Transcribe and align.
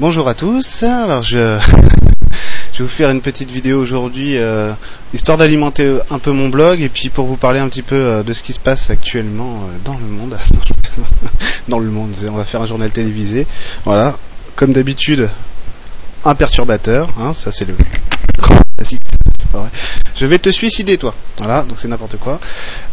Bonjour 0.00 0.30
à 0.30 0.34
tous. 0.34 0.84
Alors 0.84 1.22
je, 1.22 1.36
vais 1.36 1.60
vous 2.78 2.88
faire 2.88 3.10
une 3.10 3.20
petite 3.20 3.50
vidéo 3.50 3.78
aujourd'hui, 3.78 4.38
euh, 4.38 4.72
histoire 5.12 5.36
d'alimenter 5.36 5.94
un 6.10 6.18
peu 6.18 6.32
mon 6.32 6.48
blog 6.48 6.80
et 6.80 6.88
puis 6.88 7.10
pour 7.10 7.26
vous 7.26 7.36
parler 7.36 7.60
un 7.60 7.68
petit 7.68 7.82
peu 7.82 7.96
euh, 7.96 8.22
de 8.22 8.32
ce 8.32 8.42
qui 8.42 8.54
se 8.54 8.58
passe 8.58 8.88
actuellement 8.88 9.56
euh, 9.56 9.76
dans 9.84 9.98
le 9.98 10.06
monde. 10.06 10.38
dans 11.68 11.78
le 11.78 11.90
monde, 11.90 12.14
on 12.30 12.34
va 12.34 12.44
faire 12.44 12.62
un 12.62 12.66
journal 12.66 12.90
télévisé. 12.90 13.46
Voilà, 13.84 14.16
comme 14.56 14.72
d'habitude, 14.72 15.28
un 16.24 16.34
perturbateur. 16.34 17.06
Hein, 17.20 17.34
ça 17.34 17.52
c'est 17.52 17.66
le 17.68 17.74
classique. 18.78 19.02
Je 20.16 20.24
vais 20.24 20.38
te 20.38 20.48
suicider, 20.48 20.96
toi. 20.96 21.14
Voilà, 21.36 21.62
donc 21.64 21.78
c'est 21.78 21.88
n'importe 21.88 22.16
quoi. 22.16 22.40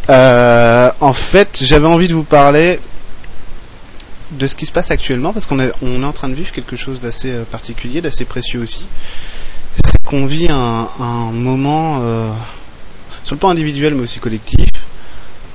en 0.10 1.14
fait, 1.14 1.62
j'avais 1.64 1.88
envie 1.88 2.10
de 2.10 2.14
vous 2.14 2.24
parler 2.24 2.82
de 4.32 4.48
ce 4.48 4.56
qui 4.56 4.66
se 4.66 4.72
passe 4.72 4.92
actuellement, 4.92 5.34
parce 5.34 5.46
qu'on 5.46 5.60
est, 5.60 5.72
en 5.82 6.12
train 6.14 6.30
de 6.30 6.34
vivre 6.36 6.52
quelque 6.52 6.76
chose 6.76 7.00
d'assez 7.00 7.32
euh, 7.32 7.44
particulier, 7.44 8.02
d'assez 8.02 8.26
précieux 8.26 8.60
aussi. 8.60 8.88
C'est 9.76 10.02
qu'on 10.04 10.26
vit 10.26 10.48
un, 10.50 10.88
moment, 11.32 12.00
euh, 12.02 12.32
sur 13.24 13.36
le 13.36 13.40
plan 13.40 13.50
individuel 13.50 13.94
mais 13.94 14.02
aussi 14.02 14.20
collectif, 14.20 14.70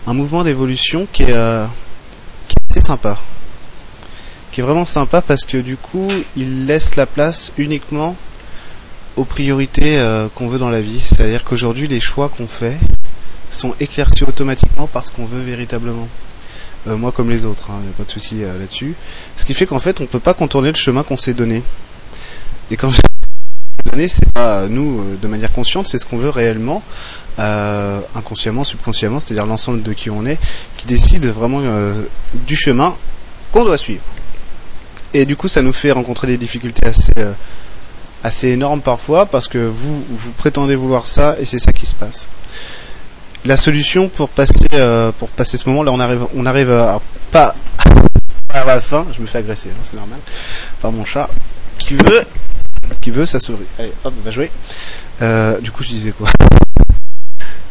un 0.07 0.15
mouvement 0.15 0.43
d'évolution 0.43 1.07
qui, 1.13 1.25
est, 1.25 1.33
euh, 1.33 1.67
qui 2.49 2.55
est 2.57 2.77
assez 2.77 2.87
sympa. 2.87 3.19
Qui 4.51 4.61
est 4.61 4.65
vraiment 4.65 4.85
sympa 4.85 5.23
parce 5.23 5.45
que 5.45 5.57
du 5.59 5.77
coup, 5.77 6.09
il 6.37 6.67
laisse 6.67 6.97
la 6.97 7.07
place 7.07 7.53
uniquement 7.57 8.17
aux 9.17 9.25
priorités 9.25 9.99
euh, 9.99 10.29
qu'on 10.35 10.49
veut 10.49 10.59
dans 10.59 10.71
la 10.71 10.81
vie. 10.81 11.01
C'est-à-dire 11.01 11.45
qu'aujourd'hui, 11.45 11.89
les 11.89 12.01
choix 12.01 12.29
qu'on 12.29 12.47
fait 12.47 12.79
sont 13.51 13.75
éclaircis 13.81 14.25
automatiquement 14.25 14.89
parce 14.93 15.11
qu'on 15.11 15.27
veut 15.27 15.41
véritablement. 15.41 16.09
Euh, 16.89 16.97
moi 16.97 17.13
comme 17.13 17.31
les 17.31 17.45
autres, 17.45 17.67
il 17.69 17.73
hein, 17.73 17.81
n'y 17.83 17.89
a 17.89 17.93
pas 17.93 18.05
de 18.05 18.11
souci 18.11 18.43
euh, 18.43 18.59
là-dessus. 18.59 18.95
Ce 19.37 19.45
qui 19.45 19.55
fait 19.55 19.67
qu'en 19.67 19.79
fait, 19.79 20.01
on 20.01 20.05
ne 20.05 20.09
peut 20.09 20.19
pas 20.19 20.35
contourner 20.35 20.69
le 20.69 20.77
chemin 20.77 21.03
qu'on 21.03 21.17
s'est 21.17 21.35
donné. 21.35 21.63
Et 22.71 22.77
quand 22.77 22.91
je 22.91 23.01
donné, 23.91 24.09
c'est 24.09 24.31
pas 24.33 24.67
nous 24.67 25.01
euh, 25.01 25.17
de 25.21 25.29
manière 25.29 25.53
consciente, 25.53 25.87
c'est 25.87 25.99
ce 25.99 26.07
qu'on 26.07 26.17
veut 26.17 26.31
réellement, 26.31 26.83
inconsciemment, 27.39 28.65
subconsciemment, 28.65 29.21
c'est-à-dire 29.21 29.47
l'ensemble 29.47 29.83
de 29.83 29.93
qui 29.93 30.11
on 30.11 30.27
est, 30.27 30.39
qui 30.77 30.87
décide 30.87 31.27
vraiment 31.27 31.63
du 32.35 32.57
chemin 32.57 32.95
qu'on 33.53 33.65
doit 33.65 33.79
suivre. 33.79 34.03
Et 35.15 35.27
du 35.27 35.37
coup, 35.37 35.49
ça 35.49 35.63
nous 35.63 35.73
fait 35.73 35.93
rencontrer 35.93 36.27
des 36.27 36.37
difficultés 36.37 36.87
assez 36.87 37.13
assez 38.25 38.49
énormes 38.49 38.81
parfois 38.81 39.27
parce 39.27 39.49
que 39.49 39.59
vous 39.59 40.05
vous 40.09 40.31
prétendez 40.33 40.77
vouloir 40.77 41.09
ça 41.09 41.35
et 41.41 41.45
c'est 41.45 41.59
ça 41.59 41.73
qui 41.73 41.87
se 41.87 41.95
passe 41.95 42.29
la 43.45 43.57
solution 43.57 44.09
pour 44.09 44.29
passer 44.29 44.67
euh, 44.75 45.11
pour 45.19 45.29
passer 45.29 45.57
ce 45.57 45.69
moment 45.69 45.83
là 45.83 45.93
on 45.93 46.01
arrive 46.01 46.27
on 46.35 46.47
arrive 46.47 46.71
à, 46.71 47.01
pas 47.31 47.55
à 48.49 48.65
la 48.65 48.81
fin 48.81 49.07
je 49.15 49.21
me 49.21 49.27
fais 49.27 49.39
agresser 49.39 49.71
hein, 49.71 49.81
c'est 49.83 49.97
normal 49.97 50.21
par 50.81 50.93
mon 50.93 51.05
chat 51.05 51.29
qui 51.79 51.95
veut 51.95 52.25
qui 53.01 53.11
veut 53.11 53.25
allez 53.79 53.93
hop 54.05 54.15
va 54.25 54.31
jouer. 54.31 54.51
Euh, 55.23 55.59
du 55.61 55.71
coup 55.71 55.83
je 55.83 55.89
disais 55.89 56.13
quoi? 56.13 56.29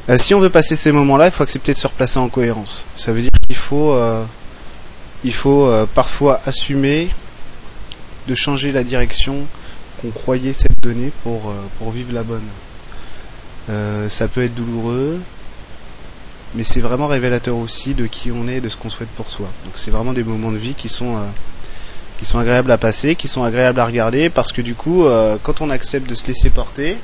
Euh, 0.09 0.17
si 0.17 0.33
on 0.33 0.39
veut 0.39 0.49
passer 0.49 0.75
ces 0.75 0.91
moments 0.91 1.15
là 1.15 1.27
il 1.27 1.31
faut 1.31 1.43
accepter 1.43 1.73
de 1.73 1.77
se 1.77 1.85
replacer 1.85 2.17
en 2.17 2.27
cohérence. 2.27 2.85
Ça 2.95 3.13
veut 3.13 3.21
dire 3.21 3.29
qu'il 3.45 3.55
faut 3.55 3.95
il 5.23 5.33
faut 5.33 5.71
parfois 5.93 6.41
assumer 6.47 7.07
de 8.27 8.33
changer 8.33 8.71
la 8.71 8.83
direction 8.83 9.45
qu'on 10.01 10.09
croyait 10.09 10.53
s'être 10.53 10.81
donnée 10.81 11.11
pour 11.21 11.53
pour 11.77 11.91
vivre 11.91 12.13
la 12.13 12.23
bonne. 12.23 12.47
Ça 14.09 14.27
peut 14.27 14.43
être 14.43 14.55
douloureux 14.55 15.19
mais 16.55 16.63
c'est 16.63 16.81
vraiment 16.81 17.07
révélateur 17.07 17.55
aussi 17.55 17.93
de 17.93 18.07
qui 18.07 18.31
on 18.31 18.47
est 18.47 18.55
et 18.55 18.61
de 18.61 18.69
ce 18.69 18.75
qu'on 18.77 18.89
souhaite 18.89 19.09
pour 19.09 19.29
soi. 19.29 19.47
Donc 19.65 19.73
c'est 19.75 19.91
vraiment 19.91 20.13
des 20.13 20.23
moments 20.23 20.51
de 20.51 20.57
vie 20.57 20.73
qui 20.73 20.89
sont 20.89 21.15
euh, 21.15 21.21
qui 22.19 22.25
sont 22.25 22.39
agréables 22.39 22.71
à 22.71 22.77
passer, 22.77 23.15
qui 23.15 23.27
sont 23.27 23.43
agréables 23.43 23.79
à 23.79 23.85
regarder, 23.85 24.29
parce 24.29 24.51
que 24.51 24.61
du 24.61 24.75
coup, 24.75 25.05
euh, 25.05 25.37
quand 25.41 25.61
on 25.61 25.69
accepte 25.69 26.09
de 26.09 26.13
se 26.13 26.27
laisser 26.27 26.49
porter, 26.49 26.97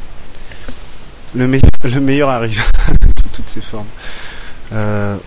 le, 1.36 1.48
le 1.84 2.00
meilleur 2.00 2.30
arrive 2.30 2.62
sous 3.20 3.30
toutes 3.34 3.48
ses 3.48 3.62
formes. 3.62 3.88
Euh, 4.74 5.18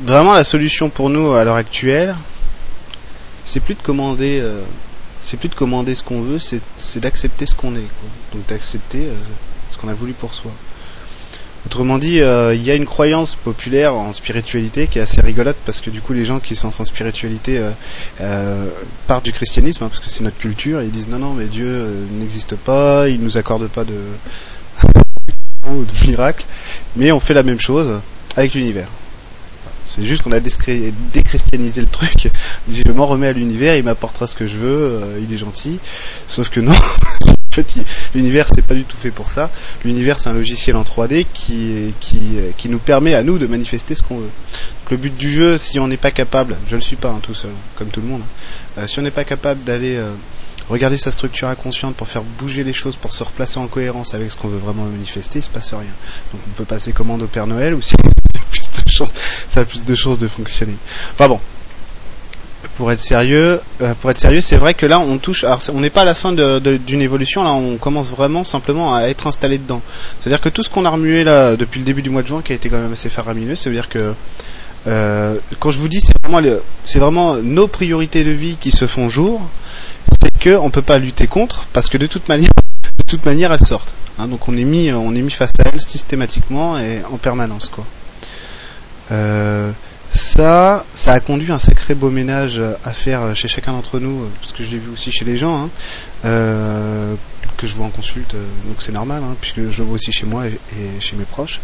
vraiment, 0.00 0.32
la 0.32 0.44
solution 0.44 0.88
pour 0.88 1.10
nous 1.10 1.34
à 1.34 1.44
l'heure 1.44 1.56
actuelle, 1.56 2.14
c'est 3.44 3.60
plus 3.60 3.74
de 3.74 3.82
commander, 3.82 4.42
c'est 5.20 5.36
plus 5.36 5.48
de 5.48 5.54
commander 5.54 5.94
ce 5.94 6.02
qu'on 6.02 6.20
veut, 6.20 6.38
c'est 6.38 7.00
d'accepter 7.00 7.46
ce 7.46 7.54
qu'on 7.54 7.76
est, 7.76 7.88
donc 8.32 8.46
d'accepter 8.48 9.06
ce 9.70 9.78
qu'on 9.78 9.88
a 9.88 9.94
voulu 9.94 10.14
pour 10.14 10.34
soi. 10.34 10.50
Autrement 11.66 11.98
dit, 11.98 12.20
euh, 12.20 12.54
il 12.54 12.62
y 12.62 12.70
a 12.70 12.76
une 12.76 12.84
croyance 12.84 13.34
populaire 13.34 13.92
en 13.92 14.12
spiritualité 14.12 14.86
qui 14.86 15.00
est 15.00 15.02
assez 15.02 15.20
rigolote 15.20 15.56
parce 15.64 15.80
que 15.80 15.90
du 15.90 16.00
coup 16.00 16.12
les 16.12 16.24
gens 16.24 16.38
qui 16.38 16.54
sont 16.54 16.68
en 16.68 16.84
spiritualité 16.84 17.58
euh, 17.58 17.70
euh, 18.20 18.66
partent 19.08 19.24
du 19.24 19.32
christianisme 19.32 19.82
hein, 19.82 19.88
parce 19.88 19.98
que 19.98 20.08
c'est 20.08 20.22
notre 20.22 20.38
culture 20.38 20.80
et 20.80 20.84
ils 20.84 20.92
disent 20.92 21.08
non 21.08 21.18
non 21.18 21.32
mais 21.34 21.46
Dieu 21.46 22.06
n'existe 22.20 22.54
pas, 22.54 23.08
il 23.08 23.20
nous 23.20 23.36
accorde 23.36 23.66
pas 23.66 23.82
de 23.82 23.98
de 25.64 26.06
miracle, 26.06 26.46
mais 26.94 27.10
on 27.10 27.18
fait 27.18 27.34
la 27.34 27.42
même 27.42 27.60
chose 27.60 28.00
avec 28.36 28.54
l'univers. 28.54 28.88
C'est 29.86 30.04
juste 30.04 30.22
qu'on 30.22 30.32
a 30.32 30.40
déchristianisé 30.40 31.80
le 31.80 31.88
truc. 31.88 32.28
Je 32.70 32.92
m'en 32.92 33.06
remets 33.06 33.26
à 33.28 33.32
l'univers, 33.32 33.76
il 33.76 33.82
m'apportera 33.82 34.28
ce 34.28 34.36
que 34.36 34.46
je 34.46 34.56
veux, 34.56 35.00
il 35.20 35.34
est 35.34 35.38
gentil. 35.38 35.80
Sauf 36.28 36.48
que 36.48 36.60
non, 36.60 36.72
fait, 37.62 37.74
l'univers 38.14 38.46
c'est 38.52 38.64
pas 38.64 38.74
du 38.74 38.84
tout 38.84 38.96
fait 38.96 39.10
pour 39.10 39.28
ça. 39.28 39.50
L'univers 39.84 40.18
c'est 40.18 40.28
un 40.28 40.34
logiciel 40.34 40.76
en 40.76 40.82
3D 40.82 41.26
qui, 41.32 41.94
qui, 42.00 42.20
qui 42.56 42.68
nous 42.68 42.78
permet 42.78 43.14
à 43.14 43.22
nous 43.22 43.38
de 43.38 43.46
manifester 43.46 43.94
ce 43.94 44.02
qu'on 44.02 44.18
veut. 44.18 44.30
le 44.90 44.96
but 44.96 45.16
du 45.16 45.30
jeu, 45.30 45.56
si 45.56 45.78
on 45.78 45.88
n'est 45.88 45.96
pas 45.96 46.10
capable, 46.10 46.56
je 46.68 46.76
le 46.76 46.82
suis 46.82 46.96
pas 46.96 47.08
hein, 47.08 47.20
tout 47.22 47.34
seul, 47.34 47.50
comme 47.76 47.88
tout 47.88 48.00
le 48.00 48.08
monde, 48.08 48.22
hein, 48.22 48.82
euh, 48.82 48.86
si 48.86 48.98
on 48.98 49.02
n'est 49.02 49.10
pas 49.10 49.24
capable 49.24 49.64
d'aller 49.64 49.96
euh, 49.96 50.12
regarder 50.68 50.96
sa 50.96 51.10
structure 51.10 51.48
inconsciente 51.48 51.96
pour 51.96 52.08
faire 52.08 52.22
bouger 52.22 52.64
les 52.64 52.72
choses, 52.72 52.96
pour 52.96 53.12
se 53.12 53.22
replacer 53.22 53.58
en 53.58 53.66
cohérence 53.66 54.14
avec 54.14 54.30
ce 54.30 54.36
qu'on 54.36 54.48
veut 54.48 54.58
vraiment 54.58 54.84
manifester, 54.84 55.38
il 55.38 55.42
se 55.42 55.50
passe 55.50 55.72
rien. 55.72 55.82
Donc 56.32 56.42
on 56.46 56.50
peut 56.50 56.64
passer 56.64 56.92
commande 56.92 57.22
au 57.22 57.26
Père 57.26 57.46
Noël 57.46 57.74
ou 57.74 57.82
si 57.82 57.94
ça 59.50 59.60
a 59.60 59.64
plus 59.64 59.84
de 59.84 59.94
chances 59.94 60.18
de 60.18 60.28
fonctionner. 60.28 60.74
Enfin 61.12 61.28
bon, 61.28 61.40
pour 62.76 62.92
être 62.92 63.00
sérieux, 63.00 63.60
euh, 63.80 63.94
pour 64.00 64.10
être 64.10 64.18
sérieux, 64.18 64.40
c'est 64.40 64.56
vrai 64.56 64.74
que 64.74 64.86
là 64.86 64.98
on 64.98 65.18
touche. 65.18 65.44
Alors 65.44 65.60
on 65.72 65.80
n'est 65.80 65.90
pas 65.90 66.02
à 66.02 66.04
la 66.04 66.14
fin 66.14 66.32
d'une 66.32 67.02
évolution. 67.02 67.42
Là, 67.42 67.52
on 67.52 67.76
commence 67.76 68.10
vraiment 68.10 68.44
simplement 68.44 68.94
à 68.94 69.02
être 69.02 69.26
installé 69.26 69.58
dedans. 69.58 69.80
C'est-à-dire 70.20 70.40
que 70.40 70.48
tout 70.48 70.62
ce 70.62 70.70
qu'on 70.70 70.84
a 70.84 70.90
remué 70.90 71.24
là 71.24 71.56
depuis 71.56 71.80
le 71.80 71.86
début 71.86 72.02
du 72.02 72.10
mois 72.10 72.22
de 72.22 72.26
juin, 72.26 72.42
qui 72.42 72.52
a 72.52 72.56
été 72.56 72.68
quand 72.68 72.78
même 72.78 72.92
assez 72.92 73.08
faramineux, 73.08 73.56
ça 73.56 73.70
veut 73.70 73.76
dire 73.76 73.88
que 73.88 74.12
euh, 74.86 75.36
quand 75.58 75.70
je 75.70 75.78
vous 75.78 75.88
dis, 75.88 76.00
c'est 76.00 76.98
vraiment, 76.98 77.36
nos 77.36 77.66
priorités 77.66 78.24
de 78.24 78.30
vie 78.30 78.56
qui 78.60 78.70
se 78.70 78.86
font 78.86 79.08
jour. 79.08 79.40
C'est 80.22 80.38
que 80.38 80.56
on 80.56 80.70
peut 80.70 80.82
pas 80.82 80.98
lutter 80.98 81.26
contre 81.26 81.66
parce 81.72 81.88
que 81.88 81.98
de 81.98 82.06
toute 82.06 82.28
manière, 82.28 82.50
de 82.56 83.04
toute 83.06 83.24
manière, 83.24 83.52
elles 83.52 83.60
sortent. 83.60 83.94
Hein. 84.18 84.28
donc 84.28 84.48
on 84.48 84.56
est 84.56 84.64
mis, 84.64 84.92
on 84.92 85.14
est 85.14 85.20
mis 85.20 85.30
face 85.30 85.50
à 85.58 85.68
elles 85.68 85.80
systématiquement 85.80 86.78
et 86.78 87.02
en 87.10 87.16
permanence, 87.16 87.68
quoi. 87.68 87.84
Euh, 89.12 89.70
ça, 90.16 90.84
ça 90.94 91.12
a 91.12 91.20
conduit 91.20 91.52
un 91.52 91.58
sacré 91.58 91.94
beau 91.94 92.10
ménage 92.10 92.60
à 92.84 92.92
faire 92.92 93.36
chez 93.36 93.48
chacun 93.48 93.72
d'entre 93.72 94.00
nous, 94.00 94.28
parce 94.40 94.52
que 94.52 94.62
je 94.62 94.70
l'ai 94.70 94.78
vu 94.78 94.90
aussi 94.90 95.12
chez 95.12 95.24
les 95.24 95.36
gens, 95.36 95.64
hein, 95.64 95.70
euh, 96.24 97.14
que 97.56 97.66
je 97.66 97.74
vois 97.74 97.86
en 97.86 97.90
consulte, 97.90 98.34
donc 98.66 98.76
c'est 98.80 98.92
normal, 98.92 99.22
hein, 99.24 99.36
puisque 99.40 99.70
je 99.70 99.78
le 99.78 99.84
vois 99.84 99.94
aussi 99.94 100.12
chez 100.12 100.26
moi 100.26 100.46
et, 100.46 100.58
chez 101.00 101.16
mes 101.16 101.24
proches. 101.24 101.60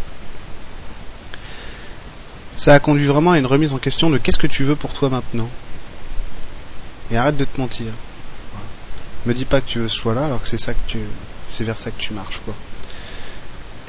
Ça 2.55 2.75
a 2.75 2.79
conduit 2.79 3.07
vraiment 3.07 3.33
à 3.33 3.39
une 3.39 3.47
remise 3.47 3.73
en 3.73 3.79
question 3.79 4.11
de 4.11 4.19
qu'est-ce 4.19 4.39
que 4.39 4.47
tu 4.47 4.65
veux 4.65 4.77
pour 4.77 4.93
toi 4.93 5.09
maintenant. 5.09 5.49
Et 7.11 7.17
arrête 7.17 7.37
de 7.37 7.45
te 7.45 7.61
mentir. 7.61 7.87
Me 9.25 9.35
dis 9.35 9.45
pas 9.45 9.61
que 9.61 9.69
tu 9.69 9.79
veux 9.79 9.89
ce 9.89 9.97
choix-là, 9.97 10.27
alors 10.27 10.43
que 10.43 10.49
c'est 10.49 10.59
ça 10.59 10.75
que 10.75 10.81
tu, 10.87 10.99
c'est 11.49 11.65
vers 11.65 11.79
ça 11.79 11.91
que 11.91 12.01
tu 12.01 12.13
marches, 12.13 12.41
quoi. 12.45 12.55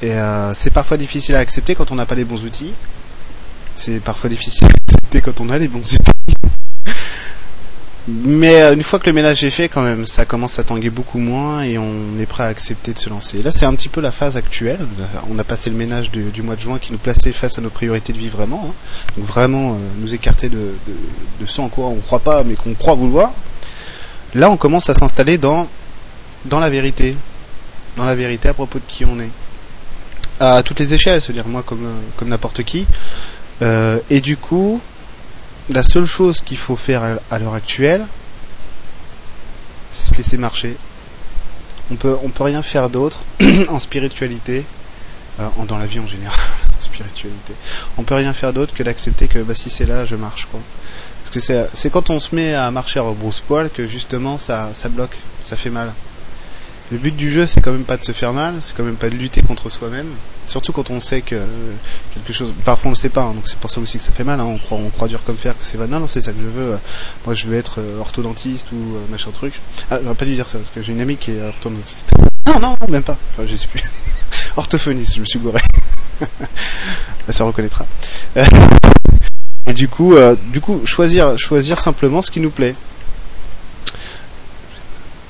Et 0.02 0.14
euh, 0.14 0.54
c'est 0.54 0.70
parfois 0.70 0.98
difficile 0.98 1.36
à 1.36 1.40
accepter 1.40 1.76
quand 1.76 1.92
on 1.92 1.96
n'a 1.96 2.06
pas 2.06 2.16
les 2.16 2.26
bons 2.26 2.44
outils, 2.44 2.74
c'est 3.76 4.00
parfois 4.00 4.30
difficile 4.30 4.68
d'accepter 4.68 5.22
quand 5.22 5.42
on 5.42 5.50
a 5.50 5.58
les 5.58 5.68
bons 5.68 5.80
outils. 5.80 6.14
Mais 8.06 8.62
euh, 8.62 8.74
une 8.74 8.84
fois 8.84 9.00
que 9.00 9.06
le 9.06 9.14
ménage 9.14 9.46
est 9.46 9.50
fait, 9.50 9.70
quand 9.70 9.82
même, 9.82 10.06
ça 10.06 10.26
commence 10.26 10.60
à 10.60 10.64
tanguer 10.64 10.90
beaucoup 10.90 11.20
moins 11.20 11.64
et 11.64 11.78
on 11.78 12.20
est 12.20 12.26
prêt 12.26 12.44
à 12.44 12.48
accepter 12.48 12.92
de 12.92 13.00
se 13.00 13.10
lancer. 13.10 13.42
là, 13.42 13.50
c'est 13.50 13.66
un 13.66 13.74
petit 13.76 13.88
peu 13.88 14.02
la 14.02 14.12
phase 14.12 14.36
actuelle. 14.36 14.80
On 15.30 15.40
a 15.40 15.46
passé 15.46 15.70
le 15.70 15.78
ménage 15.78 16.12
du, 16.12 16.42
mois 16.42 16.56
de 16.56 16.60
juin 16.60 16.80
qui 16.80 16.92
nous 16.92 16.98
plaçait 16.98 17.32
face 17.32 17.58
à 17.58 17.62
nos 17.62 17.70
priorités 17.70 18.12
de 18.12 18.18
vie 18.18 18.28
vraiment. 18.28 18.68
Hein. 18.70 18.74
Donc 19.18 19.26
vraiment, 19.26 19.72
euh, 19.72 19.76
nous 20.00 20.14
écarter 20.14 20.50
de, 20.50 20.74
de, 21.40 21.46
ce 21.46 21.62
en 21.62 21.70
quoi 21.70 21.86
on 21.86 21.96
ne 21.96 22.02
croit 22.02 22.20
pas, 22.20 22.44
mais 22.44 22.56
qu'on 22.56 22.74
croit 22.74 22.96
vouloir. 22.96 23.32
Là, 24.36 24.50
on 24.50 24.58
commence 24.58 24.90
à 24.90 24.94
s'installer 24.94 25.38
dans, 25.38 25.70
dans 26.46 26.60
la 26.60 26.70
vérité. 26.70 27.16
Dans 27.96 28.06
la 28.06 28.16
vérité 28.16 28.50
à 28.50 28.54
propos 28.54 28.80
de 28.80 28.86
qui 28.86 29.06
on 29.06 29.18
est. 29.22 29.30
À 30.42 30.62
toutes 30.62 30.80
les 30.82 30.94
échelles, 30.94 31.22
c'est-à-dire 31.22 31.48
moi 31.48 31.64
comme, 31.66 31.86
euh, 31.86 32.00
comme 32.18 32.28
n'importe 32.28 32.64
qui. 32.64 32.86
Euh, 33.62 34.00
et 34.10 34.22
du 34.22 34.38
coup, 34.38 34.82
la 35.70 35.84
seule 35.84 36.06
chose 36.06 36.42
qu'il 36.42 36.58
faut 36.58 36.76
faire 36.76 37.20
à, 37.30 37.40
l'heure 37.40 37.54
actuelle, 37.54 38.06
c'est 39.92 40.08
se 40.08 40.18
laisser 40.18 40.38
marcher. 40.38 40.76
On 41.92 41.96
peut, 41.96 42.16
on 42.24 42.30
peut 42.30 42.44
rien 42.44 42.62
faire 42.62 42.90
d'autre 42.90 43.22
en 43.70 43.80
spiritualité, 43.80 44.66
euh, 45.40 45.48
dans 45.68 45.78
la 45.78 45.86
vie 45.86 46.00
en 46.00 46.08
général, 46.08 46.38
en 46.78 46.82
spiritualité. 46.82 47.54
On 47.98 48.04
peut 48.04 48.16
rien 48.16 48.34
faire 48.34 48.54
d'autre 48.54 48.74
que 48.74 48.84
d'accepter 48.84 49.28
que 49.28 49.40
bah, 49.40 49.56
si 49.56 49.70
c'est 49.70 49.86
là, 49.86 50.06
je 50.06 50.16
marche 50.16 50.46
quoi. 50.46 50.60
Parce 51.24 51.48
que 51.48 51.68
c'est 51.74 51.90
quand 51.90 52.10
on 52.10 52.20
se 52.20 52.36
met 52.36 52.54
à 52.54 52.70
marcher 52.70 53.00
à 53.00 53.04
rebrousse-poil 53.04 53.70
que 53.70 53.86
justement 53.86 54.38
ça, 54.38 54.72
ça 54.74 54.90
bloque, 54.90 55.18
ça 55.44 55.56
fait 55.56 55.70
mal. 55.70 55.94
Le 56.92 56.98
but 56.98 57.16
du 57.16 57.32
jeu, 57.32 57.46
c'est 57.46 57.62
quand 57.62 57.72
même 57.72 57.86
pas 57.86 57.98
de 57.98 58.04
se 58.04 58.12
faire 58.12 58.34
mal, 58.34 58.56
c'est 58.60 58.76
quand 58.76 58.84
même 58.84 58.98
pas 58.98 59.10
de 59.10 59.16
lutter 59.16 59.42
contre 59.42 59.70
soi-même. 59.70 60.10
Surtout 60.48 60.72
quand 60.72 60.90
on 60.90 61.00
sait 61.00 61.22
que 61.22 61.42
quelque 62.14 62.34
chose, 62.34 62.54
parfois 62.66 62.90
on 62.90 62.92
le 62.92 62.98
sait 62.98 63.10
pas, 63.10 63.22
hein, 63.22 63.34
donc 63.34 63.48
c'est 63.48 63.58
pour 63.58 63.72
ça 63.72 63.80
aussi 63.80 63.98
que 63.98 64.04
ça 64.04 64.12
fait 64.12 64.24
mal. 64.24 64.40
Hein. 64.40 64.46
on 64.46 64.58
croit, 64.58 64.78
on 64.78 64.90
croit 64.90 65.08
dur 65.08 65.24
comme 65.24 65.38
fer 65.38 65.58
que 65.58 65.66
c'est 65.66 65.78
non, 65.78 66.00
non, 66.00 66.08
c'est 66.08 66.22
ça 66.22 66.32
que 66.32 66.40
je 66.40 66.46
veux. 66.46 66.78
Moi, 67.26 67.34
je 67.34 67.48
veux 67.48 67.58
être 67.58 67.80
euh, 67.80 68.00
orthodontiste 68.00 68.72
ou 68.72 68.96
euh, 68.96 69.00
machin 69.10 69.32
truc. 69.32 69.60
Ah, 69.90 70.00
j'aurais 70.02 70.16
pas 70.16 70.26
dû 70.26 70.34
dire 70.34 70.48
ça 70.48 70.58
parce 70.58 70.70
que 70.70 70.82
j'ai 70.82 70.94
une 70.94 71.02
amie 71.02 71.18
qui 71.18 71.32
est 71.32 71.42
orthodontiste. 71.42 72.12
Non, 72.48 72.60
non, 72.60 72.76
même 72.90 73.04
pas. 73.04 73.18
Enfin, 73.32 73.44
je 73.46 73.56
sais 73.56 73.68
plus. 73.68 73.82
Orthophoniste, 74.58 75.16
je 75.16 75.20
me 75.22 75.26
suis 75.26 75.40
gouré. 75.40 75.62
ça 77.30 77.44
reconnaîtra. 77.44 77.86
Et 79.66 79.74
du 79.74 79.88
coup, 79.88 80.16
euh, 80.16 80.36
du 80.52 80.62
coup, 80.62 80.86
choisir, 80.86 81.38
choisir 81.38 81.80
simplement 81.80 82.22
ce 82.22 82.32
qui 82.32 82.40
nous 82.40 82.52
plaît. 82.52 82.76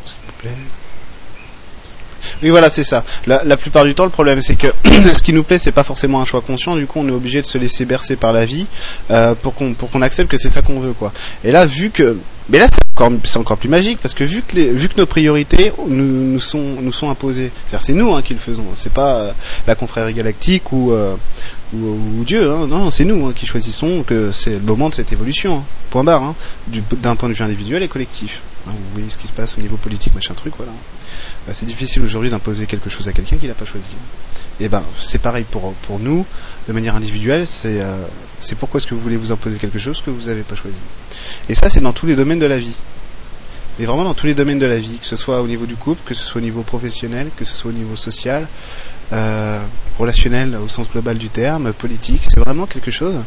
Ce 0.05 0.11
qui 0.13 0.17
nous 0.27 0.33
plaît. 0.39 0.57
Oui, 2.43 2.49
voilà, 2.49 2.69
c'est 2.69 2.83
ça. 2.83 3.03
La, 3.25 3.57
plupart 3.57 3.85
du 3.85 3.95
temps, 3.95 4.03
le 4.03 4.09
problème, 4.09 4.41
c'est 4.41 4.55
que 4.55 4.67
ce 5.13 5.23
qui 5.23 5.31
nous 5.31 5.43
plaît, 5.43 5.57
c'est 5.57 5.71
pas 5.71 5.83
forcément 5.83 6.21
un 6.21 6.25
choix 6.25 6.41
conscient. 6.41 6.75
Du 6.75 6.85
coup, 6.87 6.99
on 6.99 7.07
est 7.07 7.11
obligé 7.11 7.41
de 7.41 7.45
se 7.45 7.57
laisser 7.57 7.85
bercer 7.85 8.17
par 8.17 8.33
la 8.33 8.45
vie 8.45 8.65
euh, 9.11 9.33
pour 9.33 9.53
qu'on 9.55 10.01
accepte 10.01 10.29
que 10.29 10.37
c'est 10.37 10.49
ça 10.49 10.61
qu'on 10.61 10.79
veut, 10.79 10.93
quoi. 10.93 11.13
Et 11.45 11.51
là, 11.51 11.65
vu 11.65 11.89
que, 11.89 12.17
mais 12.49 12.59
là, 12.59 12.67
c'est 12.69 12.79
encore 12.95 13.11
encore 13.37 13.57
plus 13.57 13.69
magique 13.69 13.99
parce 14.01 14.13
que 14.13 14.23
vu 14.23 14.43
que 14.43 14.55
vu 14.55 14.87
que 14.87 14.97
nos 14.97 15.07
priorités 15.07 15.71
nous, 15.87 16.33
nous 16.33 16.39
sont 16.39 16.75
nous 16.79 16.91
sont 16.91 17.09
imposées, 17.09 17.51
c'est 17.79 17.93
nous 17.93 18.13
hein, 18.13 18.21
qui 18.21 18.33
le 18.33 18.39
faisons. 18.39 18.65
C'est 18.75 18.93
pas 18.93 19.15
euh, 19.15 19.31
la 19.65 19.73
confrérie 19.73 20.13
galactique 20.13 20.71
ou 20.71 20.91
euh, 20.91 21.15
Dieu, 21.73 22.51
hein. 22.51 22.67
non, 22.67 22.91
c'est 22.91 23.05
nous 23.05 23.25
hein, 23.25 23.33
qui 23.35 23.47
choisissons 23.47 24.03
que 24.03 24.31
c'est 24.31 24.51
le 24.51 24.59
moment 24.59 24.89
de 24.89 24.93
cette 24.93 25.11
évolution, 25.11 25.63
point 25.89 26.03
barre, 26.03 26.35
d'un 26.67 27.15
point 27.15 27.29
de 27.29 27.33
vue 27.33 27.43
individuel 27.43 27.81
et 27.81 27.87
collectif. 27.87 28.41
Hein, 28.67 28.71
vous 28.71 28.93
voyez 28.93 29.09
ce 29.09 29.17
qui 29.17 29.27
se 29.27 29.33
passe 29.33 29.57
au 29.57 29.61
niveau 29.61 29.75
politique, 29.75 30.13
machin 30.15 30.33
truc, 30.33 30.53
voilà. 30.57 30.71
Bah, 31.45 31.53
c'est 31.53 31.65
difficile 31.65 32.01
aujourd'hui 32.03 32.29
d'imposer 32.29 32.65
quelque 32.65 32.89
chose 32.89 33.07
à 33.07 33.13
quelqu'un 33.13 33.37
qui 33.37 33.47
l'a 33.47 33.53
pas 33.53 33.65
choisi. 33.65 33.85
Et 34.59 34.69
ben, 34.69 34.83
c'est 35.01 35.19
pareil 35.19 35.45
pour 35.49 35.73
pour 35.73 35.99
nous, 35.99 36.25
de 36.67 36.73
manière 36.73 36.95
individuelle, 36.95 37.45
c'est 37.45 37.81
euh, 37.81 38.05
c'est 38.39 38.55
pourquoi 38.55 38.79
est-ce 38.79 38.87
que 38.87 38.95
vous 38.95 39.01
voulez 39.01 39.17
vous 39.17 39.31
imposer 39.31 39.57
quelque 39.57 39.79
chose 39.79 40.01
que 40.01 40.09
vous 40.09 40.27
n'avez 40.27 40.43
pas 40.43 40.55
choisi. 40.55 40.77
Et 41.49 41.55
ça, 41.55 41.69
c'est 41.69 41.81
dans 41.81 41.93
tous 41.93 42.05
les 42.05 42.15
domaines 42.15 42.39
de 42.39 42.45
la 42.45 42.59
vie. 42.59 42.75
Mais 43.79 43.85
vraiment 43.85 44.03
dans 44.03 44.13
tous 44.13 44.27
les 44.27 44.35
domaines 44.35 44.59
de 44.59 44.67
la 44.67 44.77
vie, 44.77 44.99
que 44.99 45.05
ce 45.05 45.15
soit 45.15 45.41
au 45.41 45.47
niveau 45.47 45.65
du 45.65 45.75
couple, 45.75 46.01
que 46.05 46.13
ce 46.13 46.23
soit 46.23 46.39
au 46.39 46.43
niveau 46.43 46.61
professionnel, 46.61 47.29
que 47.35 47.43
ce 47.43 47.57
soit 47.57 47.71
au 47.71 47.73
niveau 47.73 47.95
social, 47.95 48.47
euh, 49.11 49.59
relationnel 49.97 50.55
au 50.55 50.67
sens 50.67 50.87
global 50.89 51.17
du 51.17 51.29
terme, 51.29 51.73
politique, 51.73 52.21
c'est 52.23 52.39
vraiment 52.39 52.67
quelque 52.67 52.91
chose. 52.91 53.19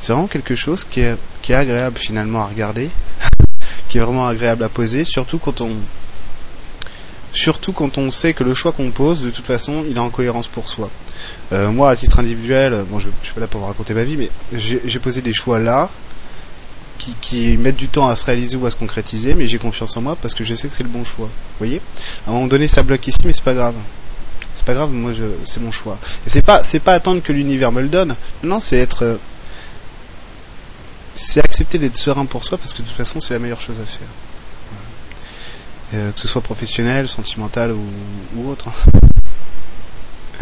C'est 0.00 0.12
vraiment 0.12 0.26
quelque 0.26 0.54
chose 0.54 0.84
qui 0.84 1.00
est, 1.00 1.16
qui 1.42 1.52
est 1.52 1.56
agréable 1.56 1.96
finalement 1.96 2.40
à 2.40 2.46
regarder, 2.46 2.90
qui 3.88 3.98
est 3.98 4.00
vraiment 4.00 4.26
agréable 4.26 4.64
à 4.64 4.68
poser, 4.68 5.04
surtout 5.04 5.38
quand 5.38 5.60
on 5.60 5.70
surtout 7.32 7.72
quand 7.72 7.98
on 7.98 8.10
sait 8.10 8.32
que 8.32 8.42
le 8.42 8.54
choix 8.54 8.72
qu'on 8.72 8.90
pose, 8.90 9.22
de 9.22 9.30
toute 9.30 9.46
façon, 9.46 9.84
il 9.88 9.96
est 9.96 10.00
en 10.00 10.10
cohérence 10.10 10.46
pour 10.46 10.68
soi. 10.68 10.90
Euh, 11.52 11.70
moi, 11.70 11.90
à 11.90 11.96
titre 11.96 12.18
individuel, 12.20 12.84
bon, 12.88 12.98
je, 12.98 13.08
je 13.20 13.26
suis 13.26 13.34
pas 13.34 13.40
là 13.40 13.46
pour 13.46 13.60
vous 13.60 13.66
raconter 13.66 13.94
ma 13.94 14.02
vie, 14.02 14.16
mais 14.16 14.30
j'ai 14.54 14.98
posé 14.98 15.20
des 15.20 15.34
choix 15.34 15.58
là, 15.58 15.90
qui, 17.20 17.56
mettent 17.58 17.76
du 17.76 17.88
temps 17.88 18.08
à 18.08 18.16
se 18.16 18.24
réaliser 18.24 18.56
ou 18.56 18.66
à 18.66 18.70
se 18.70 18.76
concrétiser, 18.76 19.34
mais 19.34 19.46
j'ai 19.46 19.58
confiance 19.58 19.96
en 19.96 20.02
moi 20.02 20.16
parce 20.20 20.34
que 20.34 20.42
je 20.42 20.54
sais 20.54 20.68
que 20.68 20.74
c'est 20.74 20.82
le 20.82 20.88
bon 20.88 21.04
choix. 21.04 21.26
Vous 21.26 21.58
voyez? 21.58 21.80
À 22.26 22.30
un 22.30 22.32
moment 22.32 22.46
donné, 22.46 22.66
ça 22.66 22.82
bloque 22.82 23.06
ici, 23.06 23.18
mais 23.24 23.32
c'est 23.32 23.44
pas 23.44 23.54
grave 23.54 23.74
c'est 24.58 24.66
pas 24.66 24.74
grave, 24.74 24.90
moi 24.90 25.12
c'est 25.44 25.60
mon 25.60 25.70
choix. 25.70 25.96
Et 26.26 26.30
c'est 26.30 26.42
pas, 26.42 26.62
pas 26.84 26.94
attendre 26.94 27.22
que 27.22 27.32
l'univers 27.32 27.70
me 27.70 27.80
le 27.80 27.86
donne. 27.86 28.16
Non, 28.42 28.58
c'est 28.58 28.76
être, 28.76 29.04
euh, 29.04 29.16
c'est 31.18 31.40
accepter 31.40 31.78
d'être 31.78 31.96
serein 31.96 32.26
pour 32.26 32.44
soi 32.44 32.58
parce 32.58 32.72
que 32.72 32.82
de 32.82 32.86
toute 32.86 32.96
façon 32.96 33.20
c'est 33.20 33.34
la 33.34 33.40
meilleure 33.40 33.60
chose 33.60 33.80
à 33.80 33.86
faire. 33.86 34.06
Euh, 35.94 36.12
que 36.12 36.20
ce 36.20 36.28
soit 36.28 36.42
professionnel, 36.42 37.08
sentimental 37.08 37.72
ou, 37.72 38.50
autre. 38.50 38.68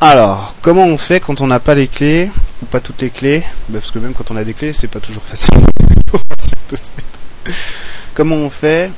Alors, 0.00 0.54
comment 0.62 0.84
on 0.84 0.96
fait 0.96 1.18
quand 1.18 1.40
on 1.40 1.48
n'a 1.48 1.58
pas 1.58 1.74
les 1.74 1.88
clés 1.88 2.30
ou 2.62 2.66
pas 2.66 2.78
toutes 2.78 3.02
les 3.02 3.10
clés? 3.10 3.42
Bah, 3.68 3.80
Parce 3.80 3.90
que 3.90 3.98
même 3.98 4.14
quand 4.14 4.30
on 4.30 4.36
a 4.36 4.44
des 4.44 4.54
clés, 4.54 4.72
c'est 4.72 4.86
pas 4.86 5.00
toujours 5.00 5.24
facile. 5.24 5.56
comment 8.14 8.36
on 8.36 8.50
fait? 8.50 8.92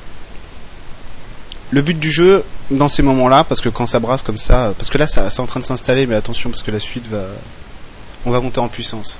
Le 1.71 1.81
but 1.81 1.99
du 1.99 2.13
jeu 2.13 2.45
dans 2.71 2.89
ces 2.89 3.03
moments-là, 3.03 3.45
parce 3.45 3.63
que 3.63 3.71
quand 3.71 3.87
ça 3.87 4.01
brasse 4.01 4.21
comme 4.21 4.37
ça, 4.37 4.75
parce 4.77 4.91
que 4.91 4.99
là 4.99 5.07
ça 5.07 5.31
c'est 5.31 5.41
en 5.41 5.47
train 5.47 5.61
de 5.61 5.65
s'installer, 5.65 6.05
mais 6.07 6.15
attention 6.17 6.51
parce 6.51 6.63
que 6.63 6.71
la 6.71 6.81
suite 6.81 7.07
va, 7.07 7.25
on 8.27 8.31
va 8.31 8.41
monter 8.41 8.59
en 8.59 8.69
puissance. 8.69 9.19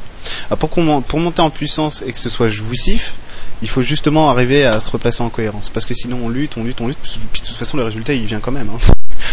Ah, 0.51 0.57
pour, 0.57 0.77
monter 0.81 1.43
en 1.43 1.51
puissance 1.51 2.03
et 2.07 2.13
que 2.13 2.19
ce 2.19 2.29
soit 2.29 2.49
jouissif, 2.49 3.15
il 3.63 3.69
faut 3.69 3.83
justement 3.83 4.31
arriver 4.31 4.65
à 4.65 4.81
se 4.81 4.91
replacer 4.91 5.23
en 5.23 5.29
cohérence, 5.29 5.69
parce 5.69 5.87
que 5.87 5.95
sinon 5.95 6.19
on 6.25 6.29
lutte, 6.29 6.57
on 6.57 6.65
lutte, 6.65 6.81
on 6.81 6.89
lutte, 6.89 6.99
puis 7.33 7.43
de 7.43 7.47
toute 7.47 7.57
façon 7.57 7.77
le 7.77 7.85
résultat 7.85 8.15
il 8.15 8.27
vient 8.27 8.41
quand 8.41 8.53
même. 8.53 8.69
Hein. 8.69 8.79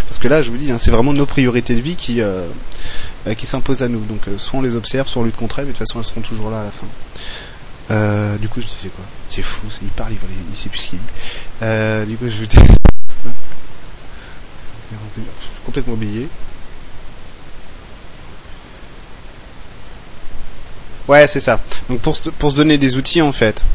Parce 0.07 0.19
que 0.19 0.27
là, 0.27 0.41
je 0.41 0.51
vous 0.51 0.57
dis, 0.57 0.69
hein, 0.71 0.77
c'est 0.77 0.91
vraiment 0.91 1.13
nos 1.13 1.25
priorités 1.25 1.75
de 1.75 1.81
vie 1.81 1.95
qui 1.95 2.21
euh, 2.21 2.47
euh, 3.25 3.35
s'imposent 3.41 3.83
à 3.83 3.87
nous. 3.87 4.01
Donc 4.01 4.27
euh, 4.27 4.37
soit 4.37 4.59
on 4.59 4.61
les 4.61 4.75
observe, 4.75 5.07
soit 5.07 5.21
on 5.21 5.25
lutte 5.25 5.35
contre 5.35 5.59
elles, 5.59 5.65
mais 5.65 5.71
de 5.71 5.77
toute 5.77 5.87
façon 5.87 5.99
elles 5.99 6.05
seront 6.05 6.21
toujours 6.21 6.49
là 6.49 6.61
à 6.61 6.63
la 6.65 6.71
fin. 6.71 6.87
du 8.37 8.49
coup, 8.49 8.61
je 8.61 8.67
disais 8.67 8.89
quoi? 8.89 9.05
C'est 9.29 9.41
fou, 9.41 9.67
il 9.81 9.87
parle, 9.89 10.13
il, 10.13 10.19
il 10.51 10.57
sait 10.57 10.69
plus 10.69 10.79
ce 10.79 10.87
qu'il 10.87 10.99
dit. 10.99 11.05
du 12.09 12.17
coup, 12.17 12.27
je 12.27 12.37
vous 12.37 12.45
dis 12.45 12.57
complètement 15.65 15.93
oublié. 15.93 16.27
Ouais, 21.07 21.25
c'est 21.27 21.39
ça. 21.39 21.59
Donc 21.89 21.99
pour, 22.01 22.17
pour 22.37 22.51
se 22.51 22.55
donner 22.55 22.77
des 22.77 22.97
outils 22.97 23.21
en 23.21 23.31
fait. 23.31 23.65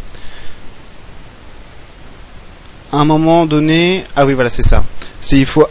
À 2.92 2.98
un 2.98 3.04
moment 3.06 3.46
donné, 3.46 4.04
ah 4.16 4.26
oui 4.26 4.34
voilà 4.34 4.50
c'est 4.50 4.62
ça. 4.62 4.84
C'est 5.20 5.38
il 5.38 5.46
faut 5.46 5.66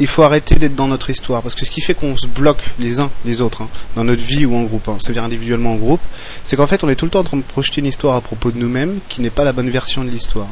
il 0.00 0.08
faut 0.08 0.24
arrêter 0.24 0.56
d'être 0.56 0.74
dans 0.74 0.88
notre 0.88 1.10
histoire. 1.10 1.40
Parce 1.40 1.54
que 1.54 1.64
ce 1.64 1.70
qui 1.70 1.80
fait 1.80 1.94
qu'on 1.94 2.16
se 2.16 2.26
bloque 2.26 2.62
les 2.80 2.98
uns 2.98 3.10
les 3.24 3.40
autres, 3.40 3.62
hein, 3.62 3.68
dans 3.94 4.02
notre 4.02 4.22
vie 4.22 4.44
ou 4.44 4.56
en 4.56 4.62
groupe, 4.62 4.88
hein, 4.88 4.96
c'est-à-dire 4.98 5.22
individuellement 5.22 5.74
en 5.74 5.76
groupe, 5.76 6.00
c'est 6.42 6.56
qu'en 6.56 6.66
fait 6.66 6.82
on 6.82 6.88
est 6.88 6.96
tout 6.96 7.04
le 7.04 7.12
temps 7.12 7.20
en 7.20 7.24
train 7.24 7.36
de 7.36 7.42
projeter 7.42 7.80
une 7.80 7.86
histoire 7.86 8.16
à 8.16 8.20
propos 8.20 8.50
de 8.50 8.58
nous-mêmes 8.58 8.98
qui 9.08 9.20
n'est 9.20 9.30
pas 9.30 9.44
la 9.44 9.52
bonne 9.52 9.70
version 9.70 10.02
de 10.02 10.10
l'histoire. 10.10 10.48